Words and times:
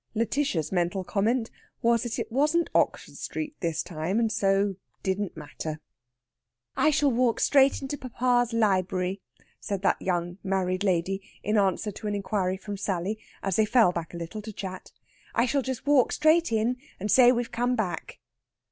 Lætitia's 0.15 0.71
mental 0.71 1.03
comment 1.03 1.51
was 1.83 2.01
that 2.01 2.17
it 2.17 2.31
wasn't 2.31 2.71
Oxford 2.73 3.17
Street 3.17 3.55
this 3.59 3.83
time, 3.83 4.19
and 4.19 4.31
so 4.31 4.69
it 4.71 4.77
didn't 5.03 5.37
matter. 5.37 5.79
"I 6.75 6.89
shall 6.89 7.11
walk 7.11 7.39
straight 7.39 7.83
into 7.83 7.99
papa's 7.99 8.51
library," 8.51 9.21
said 9.59 9.83
that 9.83 10.01
young 10.01 10.39
married 10.43 10.83
lady 10.83 11.21
in 11.43 11.55
answer 11.55 11.91
to 11.91 12.07
an 12.07 12.15
inquiry 12.15 12.57
from 12.57 12.77
Sally, 12.77 13.19
as 13.43 13.57
they 13.57 13.65
fell 13.67 13.91
back 13.91 14.15
a 14.15 14.17
little 14.17 14.41
to 14.41 14.51
chat. 14.51 14.91
"I 15.35 15.45
shall 15.45 15.61
just 15.61 15.85
walk 15.85 16.11
straight 16.11 16.51
in 16.51 16.77
and 16.99 17.11
say 17.11 17.31
we've 17.31 17.51
come 17.51 17.75
back." 17.75 18.17